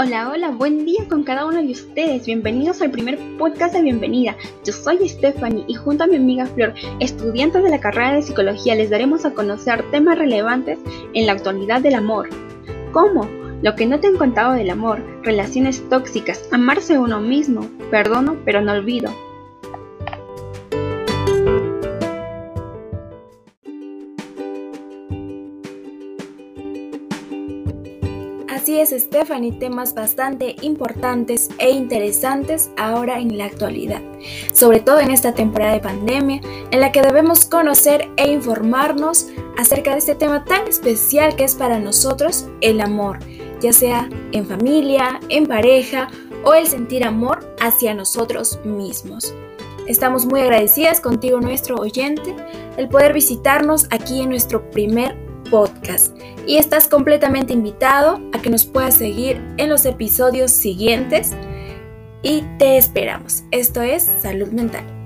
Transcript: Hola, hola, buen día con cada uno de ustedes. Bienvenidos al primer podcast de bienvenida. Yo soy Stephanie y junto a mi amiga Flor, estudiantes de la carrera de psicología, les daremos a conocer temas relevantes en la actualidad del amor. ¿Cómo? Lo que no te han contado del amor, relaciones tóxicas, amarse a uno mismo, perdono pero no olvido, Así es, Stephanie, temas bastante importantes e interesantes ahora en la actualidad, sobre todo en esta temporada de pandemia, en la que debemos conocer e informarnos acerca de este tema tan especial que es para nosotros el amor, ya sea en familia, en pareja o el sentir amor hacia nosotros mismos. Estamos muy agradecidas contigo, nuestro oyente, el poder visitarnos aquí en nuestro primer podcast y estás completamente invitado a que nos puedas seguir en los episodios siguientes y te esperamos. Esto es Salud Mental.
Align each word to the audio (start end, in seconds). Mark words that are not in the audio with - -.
Hola, 0.00 0.30
hola, 0.30 0.50
buen 0.50 0.84
día 0.84 1.08
con 1.08 1.24
cada 1.24 1.44
uno 1.44 1.60
de 1.60 1.72
ustedes. 1.72 2.24
Bienvenidos 2.24 2.80
al 2.80 2.92
primer 2.92 3.18
podcast 3.36 3.74
de 3.74 3.82
bienvenida. 3.82 4.36
Yo 4.64 4.72
soy 4.72 5.08
Stephanie 5.08 5.64
y 5.66 5.74
junto 5.74 6.04
a 6.04 6.06
mi 6.06 6.14
amiga 6.14 6.46
Flor, 6.46 6.72
estudiantes 7.00 7.64
de 7.64 7.70
la 7.70 7.80
carrera 7.80 8.14
de 8.14 8.22
psicología, 8.22 8.76
les 8.76 8.90
daremos 8.90 9.24
a 9.24 9.34
conocer 9.34 9.82
temas 9.90 10.16
relevantes 10.16 10.78
en 11.14 11.26
la 11.26 11.32
actualidad 11.32 11.80
del 11.80 11.96
amor. 11.96 12.28
¿Cómo? 12.92 13.28
Lo 13.60 13.74
que 13.74 13.86
no 13.86 13.98
te 13.98 14.06
han 14.06 14.16
contado 14.16 14.52
del 14.52 14.70
amor, 14.70 15.02
relaciones 15.24 15.82
tóxicas, 15.88 16.48
amarse 16.52 16.94
a 16.94 17.00
uno 17.00 17.20
mismo, 17.20 17.68
perdono 17.90 18.36
pero 18.44 18.60
no 18.60 18.74
olvido, 18.74 19.12
Así 28.58 28.80
es, 28.80 28.90
Stephanie, 28.90 29.52
temas 29.52 29.94
bastante 29.94 30.56
importantes 30.62 31.48
e 31.58 31.70
interesantes 31.70 32.72
ahora 32.76 33.20
en 33.20 33.38
la 33.38 33.44
actualidad, 33.44 34.02
sobre 34.52 34.80
todo 34.80 34.98
en 34.98 35.12
esta 35.12 35.32
temporada 35.32 35.74
de 35.74 35.80
pandemia, 35.80 36.40
en 36.72 36.80
la 36.80 36.90
que 36.90 37.00
debemos 37.00 37.44
conocer 37.44 38.10
e 38.16 38.32
informarnos 38.32 39.28
acerca 39.56 39.92
de 39.92 39.98
este 39.98 40.16
tema 40.16 40.44
tan 40.44 40.66
especial 40.66 41.36
que 41.36 41.44
es 41.44 41.54
para 41.54 41.78
nosotros 41.78 42.48
el 42.60 42.80
amor, 42.80 43.20
ya 43.60 43.72
sea 43.72 44.08
en 44.32 44.44
familia, 44.44 45.20
en 45.28 45.46
pareja 45.46 46.08
o 46.42 46.52
el 46.52 46.66
sentir 46.66 47.04
amor 47.04 47.54
hacia 47.60 47.94
nosotros 47.94 48.58
mismos. 48.64 49.36
Estamos 49.86 50.26
muy 50.26 50.40
agradecidas 50.40 51.00
contigo, 51.00 51.40
nuestro 51.40 51.76
oyente, 51.76 52.34
el 52.76 52.88
poder 52.88 53.12
visitarnos 53.12 53.86
aquí 53.92 54.22
en 54.22 54.30
nuestro 54.30 54.68
primer 54.68 55.27
podcast 55.50 56.16
y 56.46 56.56
estás 56.56 56.88
completamente 56.88 57.52
invitado 57.52 58.20
a 58.32 58.40
que 58.40 58.50
nos 58.50 58.64
puedas 58.64 58.94
seguir 58.94 59.40
en 59.56 59.68
los 59.68 59.84
episodios 59.84 60.50
siguientes 60.50 61.32
y 62.22 62.42
te 62.58 62.76
esperamos. 62.76 63.44
Esto 63.50 63.82
es 63.82 64.02
Salud 64.02 64.48
Mental. 64.48 64.97